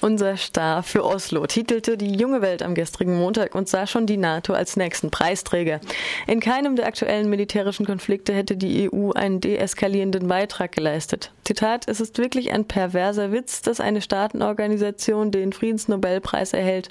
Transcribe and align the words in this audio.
Unser 0.00 0.38
Star 0.38 0.82
für 0.82 1.04
Oslo 1.04 1.46
titelte 1.46 1.98
die 1.98 2.14
junge 2.14 2.40
Welt 2.40 2.62
am 2.62 2.74
gestrigen 2.74 3.18
Montag 3.18 3.54
und 3.54 3.68
sah 3.68 3.86
schon 3.86 4.06
die 4.06 4.16
NATO 4.16 4.54
als 4.54 4.76
nächsten 4.76 5.10
Preisträger. 5.10 5.80
In 6.26 6.40
keinem 6.40 6.74
der 6.74 6.86
aktuellen 6.86 7.28
militärischen 7.28 7.84
Konflikte 7.84 8.32
hätte 8.32 8.56
die 8.56 8.90
EU 8.90 9.10
einen 9.12 9.40
deeskalierenden 9.40 10.26
Beitrag 10.26 10.72
geleistet. 10.72 11.32
Zitat, 11.44 11.88
es 11.88 12.00
ist 12.00 12.16
wirklich 12.18 12.52
ein 12.52 12.64
perverser 12.64 13.32
Witz, 13.32 13.60
dass 13.60 13.80
eine 13.80 14.00
Staatenorganisation 14.00 15.32
den 15.32 15.52
Friedensnobelpreis 15.52 16.52
erhält, 16.52 16.90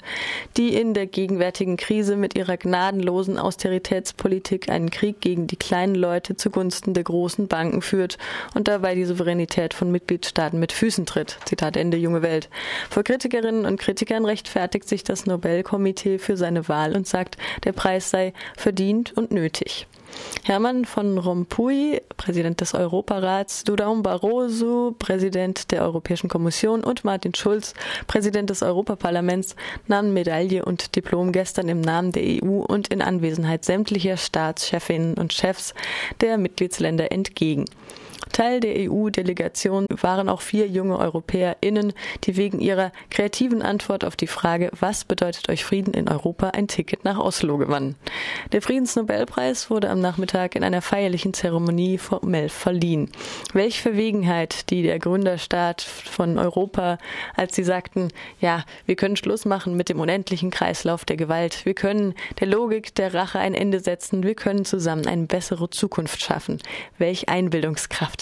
die 0.56 0.74
in 0.74 0.92
der 0.92 1.06
gegenwärtigen 1.06 1.78
Krise 1.78 2.14
mit 2.14 2.36
ihrer 2.36 2.58
gnadenlosen 2.58 3.38
Austeritätspolitik 3.38 4.68
einen 4.68 4.90
Krieg 4.90 5.20
gegen 5.20 5.46
die 5.46 5.56
kleinen 5.56 5.94
Leute 5.94 6.36
zugunsten 6.36 6.94
der 6.94 7.04
großen 7.04 7.48
Banken 7.48 7.80
führt 7.80 8.18
und 8.54 8.68
dabei 8.68 8.94
die 8.94 9.06
Souveränität 9.06 9.72
von 9.72 9.90
Mitgliedstaaten 9.90 10.60
mit 10.60 10.72
Füßen 10.72 11.06
tritt. 11.06 11.38
Zitat 11.46 11.78
Ende, 11.78 11.96
junge 11.96 12.20
Welt. 12.20 12.50
Vor 13.00 13.04
Kritikerinnen 13.04 13.64
und 13.64 13.80
Kritikern 13.80 14.26
rechtfertigt 14.26 14.86
sich 14.86 15.02
das 15.02 15.24
Nobelkomitee 15.24 16.18
für 16.18 16.36
seine 16.36 16.68
Wahl 16.68 16.94
und 16.94 17.06
sagt, 17.06 17.38
der 17.64 17.72
Preis 17.72 18.10
sei 18.10 18.34
verdient 18.58 19.16
und 19.16 19.30
nötig. 19.30 19.86
Hermann 20.44 20.84
von 20.84 21.16
Rompuy, 21.16 22.02
Präsident 22.18 22.60
des 22.60 22.74
Europarats, 22.74 23.64
Dudaum 23.64 24.02
Barroso, 24.02 24.94
Präsident 24.98 25.72
der 25.72 25.80
Europäischen 25.80 26.28
Kommission 26.28 26.84
und 26.84 27.02
Martin 27.02 27.34
Schulz, 27.34 27.72
Präsident 28.06 28.50
des 28.50 28.62
Europaparlaments, 28.62 29.56
nahmen 29.86 30.12
Medaille 30.12 30.62
und 30.62 30.94
Diplom 30.94 31.32
gestern 31.32 31.70
im 31.70 31.80
Namen 31.80 32.12
der 32.12 32.44
EU 32.44 32.60
und 32.60 32.88
in 32.88 33.00
Anwesenheit 33.00 33.64
sämtlicher 33.64 34.18
Staatschefinnen 34.18 35.14
und 35.14 35.32
Chefs 35.32 35.72
der 36.20 36.36
Mitgliedsländer 36.36 37.10
entgegen. 37.12 37.64
Teil 38.30 38.60
der 38.60 38.90
EU-Delegation 38.90 39.86
waren 39.88 40.28
auch 40.28 40.40
vier 40.40 40.66
junge 40.66 40.98
EuropäerInnen, 40.98 41.92
die 42.24 42.36
wegen 42.36 42.60
ihrer 42.60 42.92
kreativen 43.10 43.62
Antwort 43.62 44.04
auf 44.04 44.16
die 44.16 44.26
Frage, 44.26 44.70
was 44.78 45.04
bedeutet 45.04 45.48
euch 45.48 45.64
Frieden 45.64 45.94
in 45.94 46.08
Europa, 46.08 46.50
ein 46.50 46.68
Ticket 46.68 47.04
nach 47.04 47.18
Oslo 47.18 47.58
gewannen. 47.58 47.96
Der 48.52 48.62
Friedensnobelpreis 48.62 49.70
wurde 49.70 49.90
am 49.90 50.00
Nachmittag 50.00 50.56
in 50.56 50.64
einer 50.64 50.82
feierlichen 50.82 51.34
Zeremonie 51.34 51.98
formell 51.98 52.48
verliehen. 52.48 53.10
Welch 53.52 53.80
Verwegenheit, 53.80 54.70
die 54.70 54.82
der 54.82 54.98
Gründerstaat 54.98 55.82
von 55.82 56.38
Europa, 56.38 56.98
als 57.36 57.56
sie 57.56 57.64
sagten, 57.64 58.08
ja, 58.40 58.64
wir 58.86 58.96
können 58.96 59.16
Schluss 59.16 59.44
machen 59.44 59.76
mit 59.76 59.88
dem 59.88 60.00
unendlichen 60.00 60.50
Kreislauf 60.50 61.04
der 61.04 61.16
Gewalt, 61.16 61.64
wir 61.64 61.74
können 61.74 62.14
der 62.38 62.46
Logik 62.46 62.94
der 62.94 63.14
Rache 63.14 63.38
ein 63.38 63.54
Ende 63.54 63.80
setzen, 63.80 64.22
wir 64.22 64.34
können 64.34 64.64
zusammen 64.64 65.06
eine 65.06 65.26
bessere 65.26 65.70
Zukunft 65.70 66.22
schaffen. 66.22 66.58
Welch 66.98 67.28
Einbildungskraft. 67.28 68.19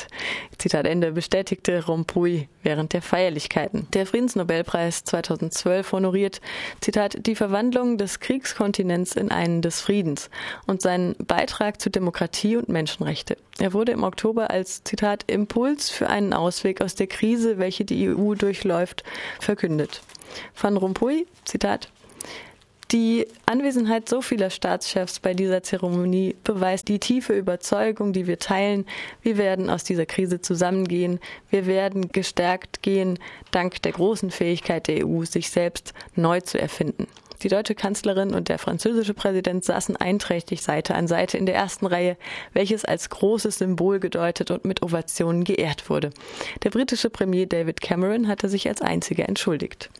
Zitat 0.59 0.87
Ende 0.87 1.13
bestätigte 1.13 1.85
Rompuy 1.85 2.49
während 2.63 2.93
der 2.93 3.03
Feierlichkeiten. 3.03 3.87
Der 3.93 4.07
Friedensnobelpreis 4.07 5.05
2012 5.05 5.93
honoriert, 5.93 6.41
Zitat, 6.81 7.27
die 7.27 7.35
Verwandlung 7.35 7.99
des 7.99 8.21
Kriegskontinents 8.21 9.17
in 9.17 9.31
einen 9.31 9.63
des 9.63 9.81
Friedens 9.81 10.31
und 10.67 10.83
seinen 10.83 11.15
Beitrag 11.17 11.81
zu 11.81 11.91
Demokratie 11.91 12.57
und 12.57 12.69
Menschenrechte. 12.69 13.37
Er 13.59 13.73
wurde 13.73 13.93
im 13.93 14.05
Oktober 14.05 14.51
als, 14.51 14.85
Zitat, 14.85 15.25
Impuls 15.27 15.91
für 15.91 16.09
einen 16.09 16.33
Ausweg 16.33 16.81
aus 16.81 16.95
der 16.95 17.07
Krise, 17.07 17.59
welche 17.59 17.85
die 17.85 18.09
EU 18.09 18.35
durchläuft, 18.35 19.05
verkündet. 19.41 20.03
Van 20.61 20.77
Rompuy, 20.77 21.27
Zitat, 21.45 21.89
die 22.91 23.27
Anwesenheit 23.45 24.09
so 24.09 24.23
vieler 24.23 24.49
Staatschefs 24.49 25.21
bei 25.21 25.35
dieser 25.35 25.63
Zeremonie 25.63 26.37
beweist 26.43 26.89
die 26.89 26.99
tiefe 26.99 27.35
Überzeugung, 27.35 28.15
die 28.15 28.27
wir 28.27 28.39
teilen. 28.39 28.87
Wir 29.21 29.37
werden 29.37 29.69
aus 29.69 29.85
dieser 29.85 30.07
Krise 30.07 30.41
zusammengehen. 30.41 31.21
Wir 31.51 31.67
werden 31.67 32.09
gestärkt 32.09 32.83
gehen, 32.83 33.19
dank 33.51 33.83
der 33.83 33.93
großen 33.93 34.31
Fähigkeit 34.31 34.89
der 34.89 35.07
EU, 35.07 35.25
sich 35.25 35.51
selbst 35.51 35.93
neu 36.15 36.41
zu 36.41 36.59
erfinden. 36.59 37.07
Die 37.43 37.49
deutsche 37.49 37.75
Kanzlerin 37.77 38.35
und 38.35 38.49
der 38.49 38.59
französische 38.59 39.15
Präsident 39.15 39.65
saßen 39.65 39.95
einträchtig 39.97 40.63
Seite 40.63 40.95
an 40.95 41.07
Seite 41.07 41.39
in 41.39 41.47
der 41.47 41.55
ersten 41.55 41.87
Reihe, 41.87 42.17
welches 42.53 42.85
als 42.85 43.11
großes 43.11 43.59
Symbol 43.59 44.01
gedeutet 44.01 44.51
und 44.51 44.65
mit 44.65 44.83
Ovationen 44.83 45.45
geehrt 45.45 45.89
wurde. 45.89 46.11
Der 46.65 46.71
britische 46.71 47.11
Premier 47.11 47.47
David 47.47 47.81
Cameron 47.81 48.27
hatte 48.27 48.49
sich 48.49 48.67
als 48.69 48.83
einziger 48.83 49.29
entschuldigt. 49.29 49.91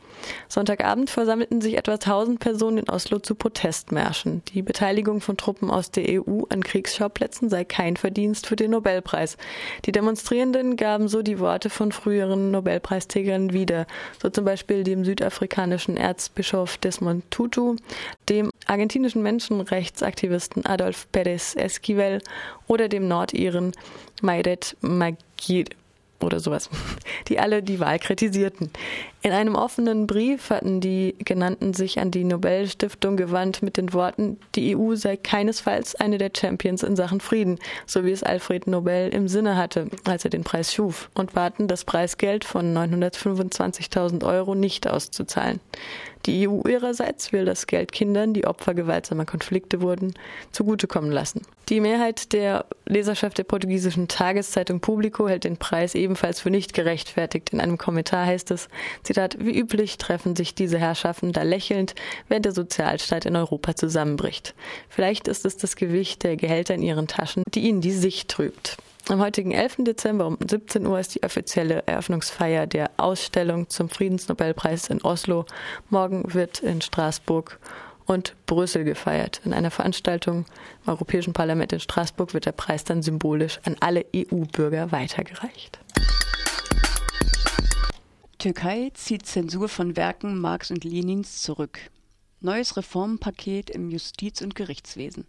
Sonntagabend 0.49 1.11
versammelten 1.11 1.61
sich 1.61 1.77
etwa 1.77 1.93
1000 1.93 2.41
Personen 2.41 2.79
in 2.79 2.89
Oslo 2.89 3.19
zu 3.19 3.35
Protestmärschen. 3.35 4.43
Die 4.55 4.63
Beteiligung 4.63 5.21
von 5.21 5.37
Truppen 5.37 5.71
aus 5.71 5.91
der 5.91 6.05
EU 6.09 6.45
an 6.49 6.63
Kriegsschauplätzen 6.63 7.49
sei 7.49 7.65
kein 7.65 7.97
Verdienst 7.97 8.47
für 8.47 8.57
den 8.57 8.71
Nobelpreis. 8.73 9.37
Die 9.85 9.93
Demonstrierenden 9.93 10.77
gaben 10.77 11.09
so 11.09 11.23
die 11.23 11.39
Worte 11.39 11.71
von 11.71 11.93
früheren 11.93 12.51
Nobelpreisträgern 12.51 13.53
wieder, 13.53 13.87
so 14.23 14.31
zum 14.31 14.45
Beispiel 14.45 14.85
dem 14.85 15.05
südafrikanischen 15.05 15.97
Erzbischof 15.97 16.79
Desmond 16.79 17.31
Tutu, 17.31 17.77
dem 18.29 18.51
argentinischen 18.67 19.23
Menschenrechtsaktivisten 19.23 20.67
Adolf 20.67 21.07
Pérez 21.13 21.57
Esquivel 21.57 22.21
oder 22.67 22.89
dem 22.89 23.09
Nordiren 23.09 23.73
Mairet 24.23 24.77
Magir 24.81 25.65
oder 26.21 26.41
sowas, 26.41 26.69
die 27.29 27.39
alle 27.39 27.63
die 27.63 27.81
Wahl 27.81 27.99
kritisierten. 27.99 28.71
In 29.29 29.35
einem 29.35 29.57
offenen 29.57 30.07
Brief 30.07 30.49
hatten 30.49 30.81
die 30.81 31.15
genannten 31.19 31.75
sich 31.75 31.99
an 31.99 32.11
die 32.11 32.25
Nobelstiftung 32.25 33.19
gewandt 33.19 33.63
mit 33.63 33.77
den 33.77 33.93
Worten, 33.93 34.39
die 34.55 34.75
EU 34.75 34.95
sei 34.95 35.19
keinesfalls 35.19 35.95
eine 35.97 36.17
der 36.17 36.31
Champions 36.35 36.83
in 36.83 36.97
Sachen 36.97 37.21
Frieden, 37.21 37.59
so 37.85 38.07
wie 38.07 38.11
es 38.11 38.23
Alfred 38.23 38.67
Nobel 38.67 39.11
im 39.11 39.29
Sinne 39.29 39.59
hatte, 39.59 39.89
als 40.05 40.25
er 40.25 40.31
den 40.31 40.45
Preis 40.45 40.73
schuf, 40.73 41.11
und 41.13 41.35
baten, 41.35 41.69
das 41.69 41.85
Preisgeld 41.85 42.47
von 42.47 42.75
925.000 42.75 44.25
Euro 44.25 44.55
nicht 44.55 44.89
auszuzahlen. 44.89 45.61
Die 46.27 46.49
EU 46.49 46.63
ihrerseits 46.69 47.33
will 47.33 47.45
das 47.45 47.67
Geld 47.67 47.93
Kindern, 47.93 48.35
die 48.35 48.47
Opfer 48.47 48.75
gewaltsamer 48.75 49.25
Konflikte 49.25 49.81
wurden, 49.81 50.15
zugutekommen 50.53 51.11
lassen. 51.11 51.43
Die 51.69 51.81
Mehrheit 51.81 52.33
der 52.33 52.67
Leserschaft 52.87 53.39
der 53.39 53.45
portugiesischen 53.45 54.09
Tageszeitung 54.09 54.81
Publico 54.81 55.29
hält 55.29 55.45
den 55.45 55.59
Preis 55.59 55.95
ebenfalls 55.95 56.41
für 56.41 56.51
nicht 56.51 56.75
gerechtfertigt. 56.75 57.51
In 57.51 57.61
einem 57.61 57.79
Kommentar 57.79 58.27
heißt 58.27 58.51
es, 58.51 58.69
Zitat, 59.19 59.37
wie 59.41 59.59
üblich 59.59 59.99
treffen 59.99 60.37
sich 60.37 60.55
diese 60.55 60.79
Herrschaften 60.79 61.33
da 61.33 61.43
lächelnd, 61.43 61.97
während 62.29 62.45
der 62.45 62.53
Sozialstaat 62.53 63.27
in 63.27 63.35
Europa 63.35 63.75
zusammenbricht. 63.75 64.55
Vielleicht 64.89 65.27
ist 65.27 65.45
es 65.45 65.57
das 65.57 65.75
Gewicht 65.75 66.23
der 66.23 66.37
Gehälter 66.37 66.75
in 66.75 66.85
ihren 66.85 67.09
Taschen, 67.09 67.43
die 67.53 67.63
ihnen 67.63 67.81
die 67.81 67.91
Sicht 67.91 68.29
trübt. 68.29 68.77
Am 69.09 69.21
heutigen 69.21 69.51
11. 69.51 69.79
Dezember 69.79 70.29
um 70.29 70.39
17 70.39 70.87
Uhr 70.87 71.01
ist 71.01 71.17
die 71.17 71.25
offizielle 71.25 71.83
Eröffnungsfeier 71.87 72.69
der 72.69 72.93
Ausstellung 72.97 73.69
zum 73.69 73.89
Friedensnobelpreis 73.89 74.89
in 74.89 75.03
Oslo. 75.03 75.47
Morgen 75.91 76.33
wird 76.33 76.61
in 76.61 76.81
Straßburg 76.81 77.59
und 78.07 78.35
Brüssel 78.47 78.85
gefeiert. 78.85 79.41
In 79.45 79.53
einer 79.53 79.73
Veranstaltung 79.73 80.47
im 80.85 80.93
Europäischen 80.93 81.33
Parlament 81.33 81.73
in 81.73 81.81
Straßburg 81.81 82.35
wird 82.35 82.47
der 82.47 82.53
Preis 82.53 82.85
dann 82.85 83.03
symbolisch 83.03 83.59
an 83.65 83.75
alle 83.81 84.07
EU-Bürger 84.15 84.93
weitergereicht. 84.93 85.81
Türkei 88.39 88.93
zieht 88.95 89.27
Zensur 89.27 89.69
von 89.69 89.97
Werken 89.97 90.39
Marx 90.39 90.71
und 90.71 90.85
Lenins 90.85 91.43
zurück. 91.43 91.81
Neues 92.41 92.77
Reformpaket 92.77 93.69
im 93.69 93.91
Justiz- 93.91 94.43
und 94.43 94.55
Gerichtswesen. 94.55 95.27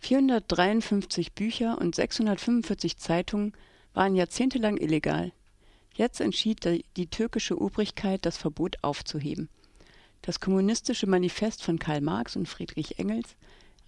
453 0.00 1.34
Bücher 1.34 1.78
und 1.78 1.94
645 1.94 2.96
Zeitungen 2.96 3.52
waren 3.94 4.16
jahrzehntelang 4.16 4.78
illegal. 4.78 5.30
Jetzt 5.94 6.20
entschied 6.20 6.64
die 6.96 7.06
türkische 7.06 7.56
Obrigkeit, 7.60 8.26
das 8.26 8.36
Verbot 8.36 8.78
aufzuheben. 8.82 9.48
Das 10.22 10.40
kommunistische 10.40 11.06
Manifest 11.06 11.62
von 11.62 11.78
Karl 11.78 12.00
Marx 12.00 12.34
und 12.34 12.48
Friedrich 12.48 12.98
Engels, 12.98 13.36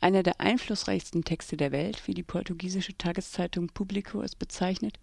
einer 0.01 0.23
der 0.23 0.41
einflussreichsten 0.41 1.25
Texte 1.25 1.57
der 1.57 1.73
Welt, 1.73 2.07
wie 2.07 2.15
die 2.15 2.23
portugiesische 2.23 2.97
Tageszeitung 2.97 3.67
Publico 3.71 4.23
es 4.23 4.37
bezeichnet, 4.37 5.01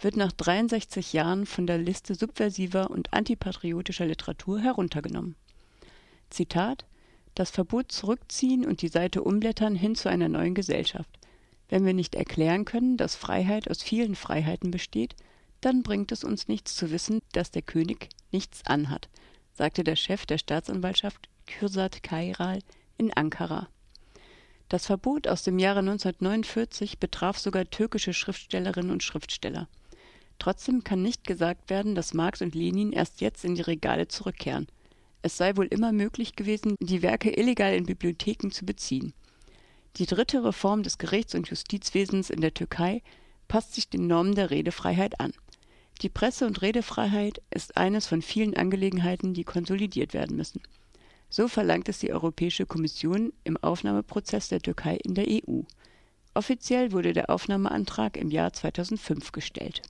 wird 0.00 0.16
nach 0.16 0.32
63 0.32 1.12
Jahren 1.12 1.46
von 1.46 1.66
der 1.66 1.78
Liste 1.78 2.14
subversiver 2.14 2.90
und 2.90 3.12
antipatriotischer 3.12 4.06
Literatur 4.06 4.60
heruntergenommen. 4.60 5.34
Zitat 6.30 6.84
Das 7.34 7.50
Verbot 7.50 7.90
zurückziehen 7.90 8.64
und 8.64 8.82
die 8.82 8.88
Seite 8.88 9.22
umblättern 9.22 9.74
hin 9.74 9.94
zu 9.94 10.08
einer 10.08 10.28
neuen 10.28 10.54
Gesellschaft. 10.54 11.10
Wenn 11.68 11.84
wir 11.84 11.94
nicht 11.94 12.14
erklären 12.14 12.64
können, 12.64 12.96
dass 12.96 13.16
Freiheit 13.16 13.70
aus 13.70 13.82
vielen 13.82 14.14
Freiheiten 14.14 14.70
besteht, 14.70 15.16
dann 15.60 15.82
bringt 15.82 16.12
es 16.12 16.24
uns 16.24 16.48
nichts 16.48 16.76
zu 16.76 16.90
wissen, 16.90 17.20
dass 17.32 17.50
der 17.50 17.62
König 17.62 18.08
nichts 18.30 18.64
anhat, 18.66 19.08
sagte 19.54 19.84
der 19.84 19.96
Chef 19.96 20.24
der 20.26 20.38
Staatsanwaltschaft 20.38 21.28
Kürsat 21.46 22.02
Kairal 22.02 22.60
in 22.96 23.12
Ankara. 23.12 23.68
Das 24.68 24.86
Verbot 24.86 25.26
aus 25.26 25.42
dem 25.42 25.58
Jahre 25.58 25.80
1949 25.80 26.98
betraf 26.98 27.38
sogar 27.38 27.64
türkische 27.64 28.12
Schriftstellerinnen 28.12 28.90
und 28.90 29.02
Schriftsteller. 29.02 29.66
Trotzdem 30.38 30.84
kann 30.84 31.02
nicht 31.02 31.24
gesagt 31.24 31.68
werden, 31.68 31.94
dass 31.94 32.14
Marx 32.14 32.42
und 32.42 32.54
Lenin 32.54 32.92
erst 32.92 33.20
jetzt 33.20 33.44
in 33.44 33.54
die 33.54 33.62
Regale 33.62 34.08
zurückkehren. 34.08 34.68
Es 35.22 35.36
sei 35.36 35.56
wohl 35.56 35.66
immer 35.66 35.92
möglich 35.92 36.36
gewesen, 36.36 36.76
die 36.80 37.02
Werke 37.02 37.30
illegal 37.30 37.74
in 37.74 37.86
Bibliotheken 37.86 38.50
zu 38.50 38.64
beziehen. 38.64 39.14
Die 39.96 40.06
dritte 40.06 40.44
Reform 40.44 40.84
des 40.84 40.98
Gerichts- 40.98 41.34
und 41.34 41.48
Justizwesens 41.48 42.30
in 42.30 42.40
der 42.40 42.54
Türkei 42.54 43.02
passt 43.48 43.74
sich 43.74 43.88
den 43.88 44.06
Normen 44.06 44.36
der 44.36 44.50
Redefreiheit 44.50 45.18
an. 45.18 45.32
Die 46.02 46.08
Presse- 46.08 46.46
und 46.46 46.62
Redefreiheit 46.62 47.42
ist 47.50 47.76
eines 47.76 48.06
von 48.06 48.22
vielen 48.22 48.56
Angelegenheiten, 48.56 49.34
die 49.34 49.42
konsolidiert 49.42 50.14
werden 50.14 50.36
müssen. 50.36 50.62
So 51.28 51.48
verlangt 51.48 51.88
es 51.88 51.98
die 51.98 52.12
Europäische 52.12 52.64
Kommission 52.64 53.32
im 53.42 53.56
Aufnahmeprozess 53.56 54.48
der 54.48 54.60
Türkei 54.60 54.98
in 55.02 55.14
der 55.14 55.26
EU. 55.28 55.62
Offiziell 56.34 56.92
wurde 56.92 57.12
der 57.12 57.30
Aufnahmeantrag 57.30 58.16
im 58.16 58.30
Jahr 58.30 58.52
2005 58.52 59.32
gestellt. 59.32 59.82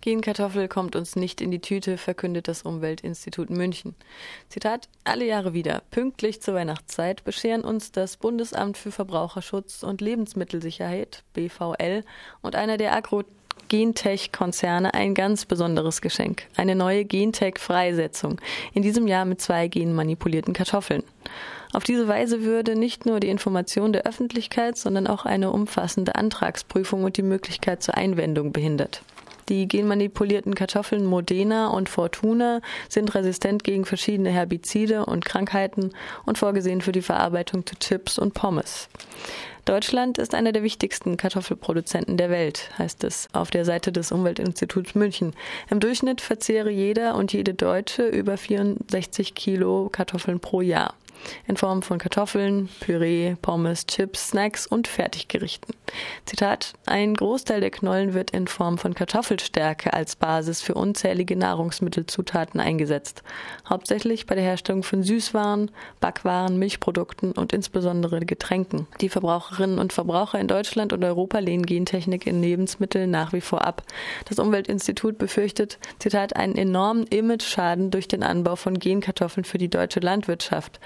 Genkartoffel 0.00 0.66
kommt 0.66 0.96
uns 0.96 1.14
nicht 1.14 1.42
in 1.42 1.50
die 1.50 1.60
Tüte, 1.60 1.98
verkündet 1.98 2.48
das 2.48 2.62
Umweltinstitut 2.62 3.50
München. 3.50 3.94
Zitat: 4.48 4.88
Alle 5.04 5.26
Jahre 5.26 5.52
wieder, 5.52 5.82
pünktlich 5.90 6.40
zur 6.40 6.54
Weihnachtszeit, 6.54 7.22
bescheren 7.24 7.62
uns 7.62 7.92
das 7.92 8.16
Bundesamt 8.16 8.78
für 8.78 8.92
Verbraucherschutz 8.92 9.82
und 9.82 10.00
Lebensmittelsicherheit, 10.00 11.22
BVL, 11.34 12.02
und 12.40 12.56
einer 12.56 12.78
der 12.78 12.94
Agro 12.94 13.24
Gentech-Konzerne 13.68 14.94
ein 14.94 15.14
ganz 15.14 15.44
besonderes 15.44 16.00
Geschenk. 16.00 16.44
Eine 16.56 16.74
neue 16.74 17.04
Gentech-Freisetzung. 17.04 18.40
In 18.74 18.82
diesem 18.82 19.06
Jahr 19.06 19.24
mit 19.24 19.40
zwei 19.40 19.68
genmanipulierten 19.68 20.54
Kartoffeln. 20.54 21.04
Auf 21.72 21.84
diese 21.84 22.08
Weise 22.08 22.42
würde 22.42 22.74
nicht 22.74 23.06
nur 23.06 23.20
die 23.20 23.28
Information 23.28 23.92
der 23.92 24.06
Öffentlichkeit, 24.06 24.76
sondern 24.76 25.06
auch 25.06 25.24
eine 25.24 25.52
umfassende 25.52 26.16
Antragsprüfung 26.16 27.04
und 27.04 27.16
die 27.16 27.22
Möglichkeit 27.22 27.82
zur 27.82 27.96
Einwendung 27.96 28.50
behindert. 28.50 29.02
Die 29.50 29.66
genmanipulierten 29.66 30.54
Kartoffeln 30.54 31.04
Modena 31.04 31.66
und 31.70 31.88
Fortuna 31.88 32.60
sind 32.88 33.12
resistent 33.16 33.64
gegen 33.64 33.84
verschiedene 33.84 34.30
Herbizide 34.30 35.04
und 35.06 35.24
Krankheiten 35.24 35.90
und 36.24 36.38
vorgesehen 36.38 36.80
für 36.80 36.92
die 36.92 37.02
Verarbeitung 37.02 37.66
zu 37.66 37.76
Chips 37.76 38.16
und 38.16 38.32
Pommes. 38.32 38.88
Deutschland 39.64 40.18
ist 40.18 40.36
einer 40.36 40.52
der 40.52 40.62
wichtigsten 40.62 41.16
Kartoffelproduzenten 41.16 42.16
der 42.16 42.30
Welt, 42.30 42.70
heißt 42.78 43.02
es 43.02 43.28
auf 43.32 43.50
der 43.50 43.64
Seite 43.64 43.90
des 43.90 44.12
Umweltinstituts 44.12 44.94
München. 44.94 45.34
Im 45.68 45.80
Durchschnitt 45.80 46.20
verzehre 46.20 46.70
jeder 46.70 47.16
und 47.16 47.32
jede 47.32 47.52
Deutsche 47.52 48.06
über 48.06 48.36
64 48.36 49.34
Kilo 49.34 49.88
Kartoffeln 49.90 50.38
pro 50.38 50.60
Jahr 50.60 50.94
in 51.46 51.56
Form 51.56 51.82
von 51.82 51.98
Kartoffeln, 51.98 52.68
Püree, 52.80 53.36
Pommes, 53.42 53.86
Chips, 53.86 54.28
Snacks 54.28 54.66
und 54.66 54.88
Fertiggerichten. 54.88 55.74
Zitat: 56.24 56.74
Ein 56.86 57.14
Großteil 57.14 57.60
der 57.60 57.70
Knollen 57.70 58.14
wird 58.14 58.30
in 58.30 58.46
Form 58.46 58.78
von 58.78 58.94
Kartoffelstärke 58.94 59.92
als 59.92 60.16
Basis 60.16 60.62
für 60.62 60.74
unzählige 60.74 61.36
Nahrungsmittelzutaten 61.36 62.60
eingesetzt, 62.60 63.22
hauptsächlich 63.68 64.26
bei 64.26 64.34
der 64.34 64.44
Herstellung 64.44 64.82
von 64.82 65.02
Süßwaren, 65.02 65.70
Backwaren, 66.00 66.58
Milchprodukten 66.58 67.32
und 67.32 67.52
insbesondere 67.52 68.20
Getränken. 68.20 68.86
Die 69.00 69.08
Verbraucherinnen 69.08 69.78
und 69.78 69.92
Verbraucher 69.92 70.38
in 70.38 70.48
Deutschland 70.48 70.92
und 70.92 71.04
Europa 71.04 71.38
lehnen 71.38 71.66
Gentechnik 71.66 72.26
in 72.26 72.42
Lebensmitteln 72.42 73.10
nach 73.10 73.32
wie 73.32 73.40
vor 73.40 73.66
ab. 73.66 73.82
Das 74.28 74.38
Umweltinstitut 74.38 75.18
befürchtet, 75.18 75.78
Zitat, 75.98 76.36
einen 76.36 76.56
enormen 76.56 77.06
Image-Schaden 77.06 77.90
durch 77.90 78.08
den 78.08 78.22
Anbau 78.22 78.56
von 78.56 78.78
Genkartoffeln 78.78 79.44
für 79.44 79.58
die 79.58 79.68
deutsche 79.68 80.00
Landwirtschaft 80.00 80.80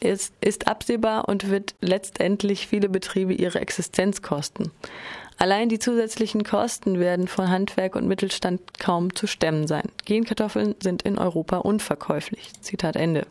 ist, 0.00 0.34
ist 0.40 0.66
absehbar 0.66 1.28
und 1.28 1.50
wird 1.50 1.74
letztendlich 1.80 2.66
viele 2.66 2.88
Betriebe 2.88 3.32
ihre 3.32 3.60
Existenz 3.60 4.22
kosten. 4.22 4.70
Allein 5.38 5.70
die 5.70 5.78
zusätzlichen 5.78 6.44
Kosten 6.44 7.00
werden 7.00 7.26
von 7.26 7.48
Handwerk 7.48 7.96
und 7.96 8.06
Mittelstand 8.06 8.78
kaum 8.78 9.14
zu 9.14 9.26
stemmen 9.26 9.66
sein. 9.66 9.88
Genkartoffeln 10.04 10.74
sind 10.82 11.02
in 11.02 11.18
Europa 11.18 11.58
unverkäuflich. 11.58 12.52
Zitat 12.60 12.96
Ende. 12.96 13.26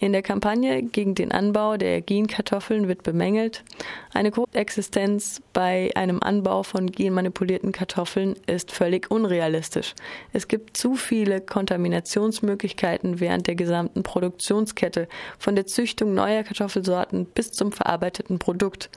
In 0.00 0.12
der 0.12 0.22
Kampagne 0.22 0.84
gegen 0.84 1.16
den 1.16 1.32
Anbau 1.32 1.76
der 1.76 2.00
Genkartoffeln 2.00 2.86
wird 2.86 3.02
bemängelt, 3.02 3.64
eine 4.12 4.30
Koexistenz 4.30 5.42
bei 5.52 5.90
einem 5.96 6.22
Anbau 6.22 6.62
von 6.62 6.90
genmanipulierten 6.90 7.72
Kartoffeln 7.72 8.36
ist 8.46 8.70
völlig 8.70 9.10
unrealistisch. 9.10 9.94
Es 10.32 10.46
gibt 10.46 10.76
zu 10.76 10.94
viele 10.94 11.40
Kontaminationsmöglichkeiten 11.40 13.18
während 13.18 13.48
der 13.48 13.56
gesamten 13.56 14.04
Produktionskette, 14.04 15.08
von 15.36 15.56
der 15.56 15.66
Züchtung 15.66 16.14
neuer 16.14 16.44
Kartoffelsorten 16.44 17.26
bis 17.26 17.50
zum 17.50 17.72
verarbeiteten 17.72 18.38
Produkt. 18.38 18.90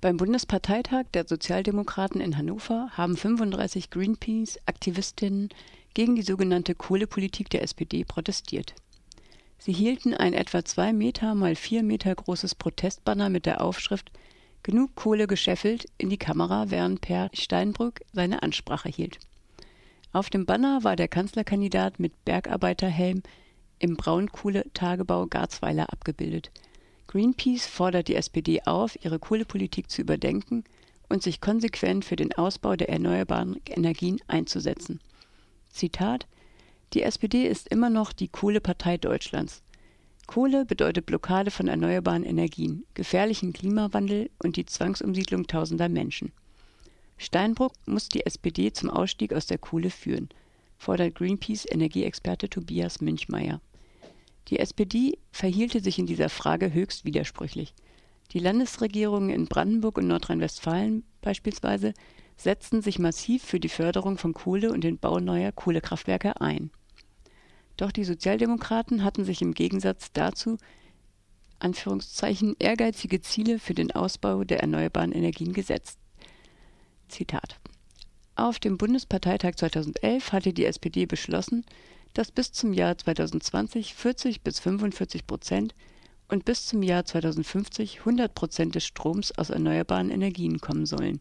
Beim 0.00 0.16
Bundesparteitag 0.16 1.04
der 1.14 1.28
Sozialdemokraten 1.28 2.20
in 2.20 2.36
Hannover 2.36 2.90
haben 2.94 3.16
35 3.16 3.90
Greenpeace-Aktivistinnen 3.90 5.50
gegen 5.94 6.16
die 6.16 6.22
sogenannte 6.22 6.74
Kohlepolitik 6.74 7.50
der 7.50 7.62
SPD 7.62 8.04
protestiert. 8.04 8.74
Sie 9.64 9.72
hielten 9.72 10.12
ein 10.12 10.34
etwa 10.34 10.64
zwei 10.64 10.92
Meter 10.92 11.36
mal 11.36 11.54
vier 11.54 11.84
Meter 11.84 12.12
großes 12.12 12.56
Protestbanner 12.56 13.28
mit 13.28 13.46
der 13.46 13.60
Aufschrift 13.60 14.10
Genug 14.64 14.96
Kohle 14.96 15.28
gescheffelt 15.28 15.86
in 15.98 16.10
die 16.10 16.16
Kamera, 16.16 16.72
während 16.72 17.00
Per 17.00 17.30
Steinbrück 17.32 18.00
seine 18.12 18.42
Ansprache 18.42 18.88
hielt. 18.88 19.20
Auf 20.12 20.30
dem 20.30 20.46
Banner 20.46 20.82
war 20.82 20.96
der 20.96 21.06
Kanzlerkandidat 21.06 22.00
mit 22.00 22.24
Bergarbeiterhelm 22.24 23.22
im 23.78 23.96
Braunkohletagebau 23.96 25.26
Garzweiler 25.26 25.92
abgebildet. 25.92 26.50
Greenpeace 27.06 27.66
fordert 27.66 28.08
die 28.08 28.16
SPD 28.16 28.62
auf, 28.62 28.98
ihre 29.04 29.20
Kohlepolitik 29.20 29.88
zu 29.88 30.02
überdenken 30.02 30.64
und 31.08 31.22
sich 31.22 31.40
konsequent 31.40 32.04
für 32.04 32.16
den 32.16 32.32
Ausbau 32.32 32.74
der 32.74 32.88
erneuerbaren 32.88 33.60
Energien 33.68 34.20
einzusetzen. 34.26 34.98
Zitat 35.68 36.26
Die 36.94 37.02
SPD 37.02 37.46
ist 37.46 37.68
immer 37.68 37.88
noch 37.88 38.12
die 38.12 38.28
Kohlepartei 38.28 38.98
Deutschlands. 38.98 39.62
Kohle 40.26 40.66
bedeutet 40.66 41.06
Blockade 41.06 41.50
von 41.50 41.66
erneuerbaren 41.66 42.22
Energien, 42.22 42.84
gefährlichen 42.92 43.54
Klimawandel 43.54 44.30
und 44.42 44.56
die 44.56 44.66
Zwangsumsiedlung 44.66 45.46
tausender 45.46 45.88
Menschen. 45.88 46.32
Steinbrück 47.16 47.72
muss 47.86 48.10
die 48.10 48.26
SPD 48.26 48.72
zum 48.72 48.90
Ausstieg 48.90 49.32
aus 49.32 49.46
der 49.46 49.56
Kohle 49.56 49.88
führen, 49.88 50.28
fordert 50.76 51.14
Greenpeace 51.14 51.64
Energieexperte 51.70 52.50
Tobias 52.50 53.00
Münchmeier. 53.00 53.62
Die 54.48 54.58
SPD 54.58 55.18
verhielte 55.30 55.80
sich 55.80 55.98
in 55.98 56.06
dieser 56.06 56.28
Frage 56.28 56.74
höchst 56.74 57.06
widersprüchlich. 57.06 57.72
Die 58.32 58.38
Landesregierungen 58.38 59.30
in 59.30 59.46
Brandenburg 59.46 59.96
und 59.96 60.08
Nordrhein-Westfalen 60.08 61.04
beispielsweise 61.22 61.94
setzten 62.36 62.82
sich 62.82 62.98
massiv 62.98 63.42
für 63.44 63.60
die 63.60 63.70
Förderung 63.70 64.18
von 64.18 64.34
Kohle 64.34 64.72
und 64.72 64.84
den 64.84 64.98
Bau 64.98 65.20
neuer 65.20 65.52
Kohlekraftwerke 65.52 66.38
ein. 66.40 66.70
Doch 67.76 67.92
die 67.92 68.04
Sozialdemokraten 68.04 69.04
hatten 69.04 69.24
sich 69.24 69.42
im 69.42 69.54
Gegensatz 69.54 70.12
dazu 70.12 70.58
ehrgeizige 72.58 73.20
Ziele 73.20 73.58
für 73.58 73.74
den 73.74 73.92
Ausbau 73.92 74.44
der 74.44 74.60
erneuerbaren 74.60 75.12
Energien 75.12 75.52
gesetzt. 75.52 75.98
Zitat 77.08 77.60
Auf 78.34 78.58
dem 78.58 78.78
Bundesparteitag 78.78 79.54
2011 79.56 80.32
hatte 80.32 80.52
die 80.52 80.66
SPD 80.66 81.06
beschlossen, 81.06 81.64
dass 82.14 82.32
bis 82.32 82.52
zum 82.52 82.72
Jahr 82.72 82.98
2020 82.98 83.94
40 83.94 84.42
bis 84.42 84.58
45 84.60 85.26
Prozent 85.26 85.74
und 86.28 86.44
bis 86.44 86.66
zum 86.66 86.82
Jahr 86.82 87.04
2050 87.04 88.00
100 88.00 88.34
Prozent 88.34 88.74
des 88.74 88.84
Stroms 88.84 89.36
aus 89.38 89.50
erneuerbaren 89.50 90.10
Energien 90.10 90.60
kommen 90.60 90.86
sollen. 90.86 91.20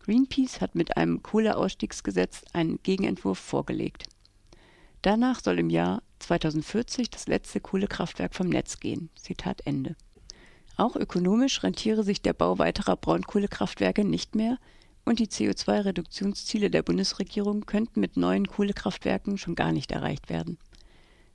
Greenpeace 0.00 0.60
hat 0.60 0.74
mit 0.74 0.96
einem 0.96 1.22
Kohleausstiegsgesetz 1.22 2.42
einen 2.52 2.82
Gegenentwurf 2.82 3.38
vorgelegt. 3.38 4.04
Danach 5.02 5.40
soll 5.42 5.58
im 5.58 5.68
Jahr 5.68 6.02
2040 6.20 7.10
das 7.10 7.26
letzte 7.26 7.60
Kohlekraftwerk 7.60 8.34
vom 8.34 8.48
Netz 8.48 8.78
gehen. 8.78 9.10
Zitat 9.16 9.60
Ende. 9.64 9.96
Auch 10.76 10.94
ökonomisch 10.94 11.64
rentiere 11.64 12.04
sich 12.04 12.22
der 12.22 12.32
Bau 12.32 12.58
weiterer 12.58 12.96
Braunkohlekraftwerke 12.96 14.04
nicht 14.04 14.36
mehr, 14.36 14.58
und 15.04 15.18
die 15.18 15.26
CO2-Reduktionsziele 15.26 16.70
der 16.70 16.84
Bundesregierung 16.84 17.66
könnten 17.66 17.98
mit 17.98 18.16
neuen 18.16 18.46
Kohlekraftwerken 18.46 19.36
schon 19.36 19.56
gar 19.56 19.72
nicht 19.72 19.90
erreicht 19.90 20.30
werden. 20.30 20.58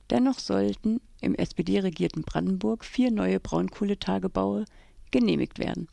Dennoch 0.08 0.38
sollten 0.38 1.02
im 1.20 1.34
SPD-regierten 1.34 2.22
Brandenburg 2.22 2.82
vier 2.86 3.10
neue 3.10 3.40
Braunkohletagebaue 3.40 4.64
genehmigt 5.10 5.58
werden. 5.58 5.88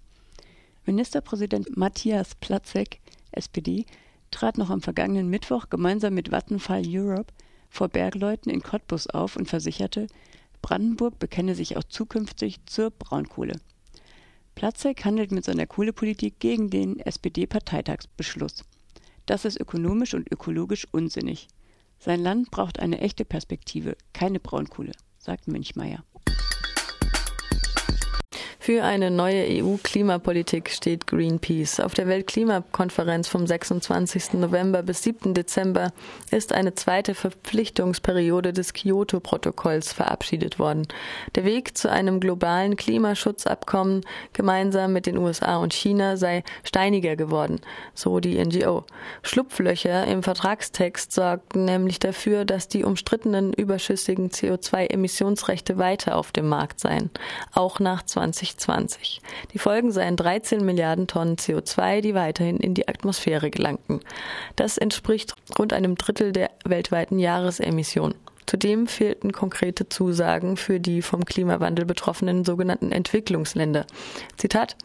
Ministerpräsident 0.86 1.76
Matthias 1.76 2.36
Platzek, 2.36 3.02
SPD, 3.34 3.86
trat 4.32 4.58
noch 4.58 4.70
am 4.70 4.82
vergangenen 4.82 5.30
Mittwoch 5.30 5.70
gemeinsam 5.70 6.14
mit 6.14 6.32
Vattenfall 6.32 6.84
Europe 6.88 7.34
vor 7.70 7.90
Bergleuten 7.90 8.52
in 8.52 8.62
Cottbus 8.62 9.08
auf 9.08 9.36
und 9.36 9.48
versicherte, 9.48 10.08
Brandenburg 10.62 11.20
bekenne 11.20 11.56
sich 11.56 11.78
auch 11.78 11.84
zukünftig 11.84 12.66
zur 12.66 12.90
Braunkohle. 12.90 13.60
Platzek 14.56 15.04
handelt 15.04 15.32
mit 15.32 15.44
seiner 15.44 15.68
Kohlepolitik 15.68 16.40
gegen 16.40 16.70
den 16.70 17.00
SPD-Parteitagsbeschluss. 17.00 18.64
Das 19.26 19.46
ist 19.46 19.60
ökonomisch 19.60 20.14
und 20.14 20.32
ökologisch 20.32 20.88
unsinnig. 20.92 21.48
Sein 22.00 22.22
Land 22.22 22.52
braucht 22.52 22.80
eine 22.80 23.00
echte 23.00 23.26
Perspektive, 23.26 23.98
keine 24.14 24.40
Braunkohle, 24.40 24.94
sagt 25.18 25.48
Münchmeier. 25.48 26.04
Für 28.66 28.84
eine 28.84 29.12
neue 29.12 29.46
EU-Klimapolitik 29.64 30.72
steht 30.72 31.06
Greenpeace. 31.06 31.80
Auf 31.82 31.94
der 31.94 32.08
Weltklimakonferenz 32.08 33.28
vom 33.28 33.46
26. 33.46 34.34
November 34.34 34.82
bis 34.82 35.04
7. 35.04 35.36
Dezember 35.36 35.94
ist 36.32 36.52
eine 36.52 36.74
zweite 36.74 37.14
Verpflichtungsperiode 37.14 38.54
des 38.54 38.74
Kyoto-Protokolls 38.74 39.94
verabschiedet 39.94 40.58
worden. 40.58 40.88
Der 41.36 41.46
Weg 41.46 41.78
zu 41.78 41.92
einem 41.92 42.20
globalen 42.20 42.76
Klimaschutzabkommen 42.76 44.02
gemeinsam 44.34 44.94
mit 44.94 45.06
den 45.06 45.20
USA 45.20 45.58
und 45.58 45.72
China 45.72 46.18
sei 46.18 46.44
steiniger 46.64 47.16
geworden, 47.16 47.62
so 47.94 48.20
die 48.20 48.44
NGO. 48.44 48.84
Schlupflöcher 49.22 50.08
im 50.08 50.24
Vertragstext 50.24 51.12
sorgten 51.12 51.66
nämlich 51.66 52.00
dafür, 52.00 52.46
dass 52.46 52.68
die 52.68 52.84
umstrittenen 52.84 53.54
überschüssigen 53.54 54.32
CO2-Emissionsrechte 54.32 55.78
weiter 55.78 56.18
auf 56.18 56.32
dem 56.32 56.50
Markt 56.50 56.80
seien, 56.80 57.12
auch 57.54 57.80
nach 57.80 58.02
20 58.02 58.55
2020. 58.58 59.22
Die 59.54 59.60
Folgen 59.60 59.92
seien 59.92 60.16
13 60.16 60.66
Milliarden 60.66 61.08
Tonnen 61.08 61.38
CO2, 61.38 62.02
die 62.02 62.16
weiterhin 62.16 62.58
in 62.58 62.74
die 62.74 62.88
Atmosphäre 62.88 63.50
gelangten. 63.50 64.00
Das 64.56 64.78
entspricht 64.78 65.34
rund 65.58 65.74
einem 65.74 65.96
Drittel 65.96 66.32
der 66.32 66.52
weltweiten 66.66 67.20
Jahresemissionen. 67.20 68.16
Zudem 68.46 68.86
fehlten 68.86 69.32
konkrete 69.32 69.90
Zusagen 69.90 70.56
für 70.56 70.80
die 70.80 71.02
vom 71.02 71.26
Klimawandel 71.26 71.86
betroffenen 71.86 72.46
sogenannten 72.46 72.92
Entwicklungsländer. 72.92 73.88
Zitat 74.38 74.76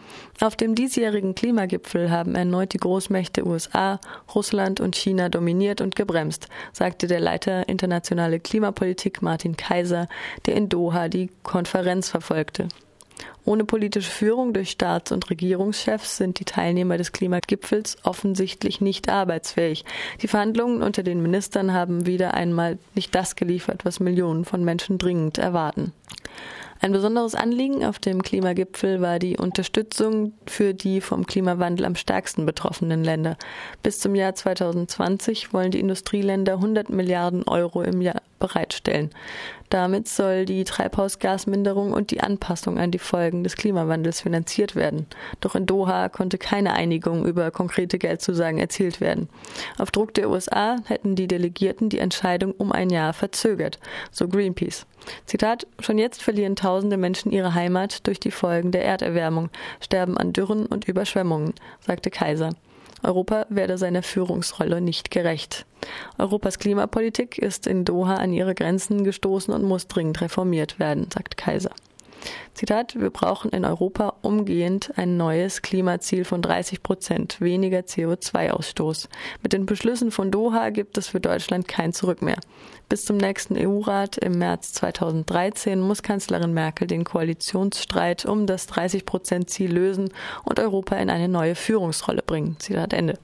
Auf 0.40 0.56
dem 0.56 0.74
diesjährigen 0.74 1.34
Klimagipfel 1.34 2.10
haben 2.10 2.34
erneut 2.34 2.72
die 2.72 2.78
Großmächte 2.78 3.46
USA, 3.46 4.00
Russland 4.34 4.80
und 4.80 4.96
China 4.96 5.28
dominiert 5.28 5.82
und 5.82 5.94
gebremst, 5.94 6.48
sagte 6.72 7.06
der 7.06 7.20
Leiter 7.20 7.68
internationale 7.68 8.40
Klimapolitik 8.40 9.20
Martin 9.20 9.56
Kaiser, 9.56 10.08
der 10.46 10.56
in 10.56 10.70
Doha 10.70 11.08
die 11.08 11.30
Konferenz 11.42 12.08
verfolgte. 12.08 12.68
Ohne 13.50 13.64
politische 13.64 14.12
Führung 14.12 14.52
durch 14.52 14.70
Staats- 14.70 15.10
und 15.10 15.28
Regierungschefs 15.28 16.18
sind 16.18 16.38
die 16.38 16.44
Teilnehmer 16.44 16.98
des 16.98 17.10
Klimagipfels 17.10 17.96
offensichtlich 18.04 18.80
nicht 18.80 19.08
arbeitsfähig. 19.08 19.84
Die 20.22 20.28
Verhandlungen 20.28 20.84
unter 20.84 21.02
den 21.02 21.20
Ministern 21.20 21.72
haben 21.72 22.06
wieder 22.06 22.34
einmal 22.34 22.78
nicht 22.94 23.12
das 23.12 23.34
geliefert, 23.34 23.84
was 23.84 23.98
Millionen 23.98 24.44
von 24.44 24.62
Menschen 24.62 24.98
dringend 24.98 25.38
erwarten. 25.38 25.92
Ein 26.82 26.92
besonderes 26.92 27.34
Anliegen 27.34 27.84
auf 27.84 27.98
dem 27.98 28.22
Klimagipfel 28.22 29.02
war 29.02 29.18
die 29.18 29.36
Unterstützung 29.36 30.32
für 30.46 30.72
die 30.72 31.02
vom 31.02 31.26
Klimawandel 31.26 31.84
am 31.84 31.94
stärksten 31.94 32.46
betroffenen 32.46 33.04
Länder. 33.04 33.36
Bis 33.82 33.98
zum 33.98 34.14
Jahr 34.14 34.34
2020 34.34 35.52
wollen 35.52 35.72
die 35.72 35.80
Industrieländer 35.80 36.54
100 36.54 36.88
Milliarden 36.88 37.46
Euro 37.46 37.82
im 37.82 38.00
Jahr 38.00 38.22
bereitstellen. 38.38 39.10
Damit 39.68 40.08
soll 40.08 40.46
die 40.46 40.64
Treibhausgasminderung 40.64 41.92
und 41.92 42.10
die 42.10 42.20
Anpassung 42.20 42.78
an 42.78 42.90
die 42.90 42.98
Folgen 42.98 43.44
des 43.44 43.54
Klimawandels 43.54 44.22
finanziert 44.22 44.74
werden. 44.74 45.06
Doch 45.40 45.54
in 45.54 45.66
Doha 45.66 46.08
konnte 46.08 46.38
keine 46.38 46.72
Einigung 46.72 47.24
über 47.24 47.52
konkrete 47.52 47.98
Geldzusagen 47.98 48.58
erzielt 48.58 49.00
werden. 49.00 49.28
Auf 49.78 49.92
Druck 49.92 50.12
der 50.14 50.28
USA 50.28 50.78
hätten 50.86 51.14
die 51.14 51.28
Delegierten 51.28 51.88
die 51.88 52.00
Entscheidung 52.00 52.52
um 52.52 52.72
ein 52.72 52.90
Jahr 52.90 53.12
verzögert, 53.12 53.78
so 54.10 54.26
Greenpeace. 54.26 54.86
Zitat, 55.26 55.66
schon 55.78 55.98
jetzt 55.98 56.22
verlieren 56.22 56.56
tausende 56.70 56.96
Menschen 56.96 57.32
ihre 57.32 57.54
Heimat 57.54 58.06
durch 58.06 58.20
die 58.20 58.30
Folgen 58.30 58.70
der 58.70 58.84
Erderwärmung, 58.84 59.50
sterben 59.80 60.16
an 60.16 60.32
Dürren 60.32 60.66
und 60.66 60.86
Überschwemmungen, 60.86 61.52
sagte 61.84 62.10
Kaiser. 62.10 62.50
Europa 63.02 63.46
werde 63.48 63.76
seiner 63.76 64.04
Führungsrolle 64.04 64.80
nicht 64.80 65.10
gerecht. 65.10 65.66
Europas 66.16 66.60
Klimapolitik 66.60 67.38
ist 67.38 67.66
in 67.66 67.84
Doha 67.84 68.14
an 68.14 68.32
ihre 68.32 68.54
Grenzen 68.54 69.02
gestoßen 69.02 69.52
und 69.52 69.64
muss 69.64 69.88
dringend 69.88 70.20
reformiert 70.20 70.78
werden, 70.78 71.08
sagt 71.12 71.36
Kaiser. 71.36 71.72
Zitat, 72.54 72.94
wir 73.00 73.10
brauchen 73.10 73.50
in 73.50 73.64
Europa 73.64 74.14
umgehend 74.22 74.92
ein 74.96 75.16
neues 75.16 75.62
Klimaziel 75.62 76.24
von 76.24 76.40
30 76.40 76.84
Prozent 76.84 77.40
weniger 77.40 77.80
CO2-Ausstoß. 77.80 79.08
Mit 79.42 79.54
den 79.54 79.66
Beschlüssen 79.66 80.12
von 80.12 80.30
Doha 80.30 80.70
gibt 80.70 80.98
es 80.98 81.08
für 81.08 81.20
Deutschland 81.20 81.66
kein 81.66 81.92
Zurück 81.92 82.22
mehr. 82.22 82.38
Bis 82.90 83.04
zum 83.04 83.18
nächsten 83.18 83.56
EU-Rat 83.56 84.18
im 84.18 84.36
März 84.36 84.72
2013 84.72 85.78
muss 85.78 86.02
Kanzlerin 86.02 86.52
Merkel 86.52 86.88
den 86.88 87.04
Koalitionsstreit 87.04 88.26
um 88.26 88.48
das 88.48 88.66
30 88.66 89.06
Prozent 89.06 89.48
Ziel 89.48 89.72
lösen 89.72 90.10
und 90.42 90.58
Europa 90.58 90.96
in 90.96 91.08
eine 91.08 91.28
neue 91.28 91.54
Führungsrolle 91.54 92.22
bringen. 92.22 92.56
Zitat 92.58 92.92
Ende. 92.92 93.16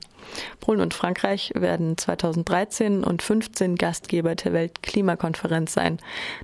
Polen 0.60 0.80
und 0.80 0.94
Frankreich 0.94 1.50
werden 1.56 1.98
2013 1.98 3.02
und 3.02 3.22
15 3.22 3.74
Gastgeber 3.74 4.36
der 4.36 4.52
Weltklimakonferenz 4.52 5.72
sein. 5.72 5.98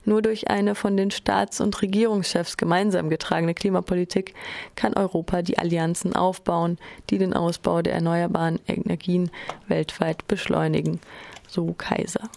Nur 0.04 0.20
durch 0.20 0.50
eine 0.50 0.74
von 0.74 0.96
den 0.96 1.12
Staats- 1.12 1.60
und 1.60 1.80
Regierungschefs 1.80 2.56
gemeinsam 2.56 3.08
getragene 3.08 3.54
Klimapolitik 3.54 4.34
kann 4.74 4.94
Europa 4.94 5.42
die 5.42 5.58
Allianzen 5.58 6.16
aufbauen, 6.16 6.76
die 7.08 7.18
den 7.18 7.34
Ausbau 7.34 7.82
der 7.82 7.94
erneuerbaren 7.94 8.58
Energien 8.66 9.30
weltweit 9.68 10.26
beschleunigen. 10.26 11.00
So 11.46 11.72
Kaiser. 11.78 12.28